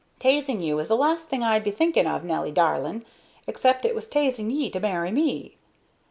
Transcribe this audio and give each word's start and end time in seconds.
"T'asing 0.19 0.63
you 0.63 0.79
is 0.79 0.87
the 0.87 0.95
last 0.97 1.29
thing 1.29 1.43
I'd 1.43 1.63
be 1.63 1.69
thinking 1.69 2.07
of, 2.07 2.23
Nelly 2.23 2.51
darlin', 2.51 3.05
except 3.45 3.85
it 3.85 3.93
was 3.93 4.07
t'asing 4.09 4.49
ye 4.49 4.71
to 4.71 4.79
marry 4.79 5.11
me. 5.11 5.57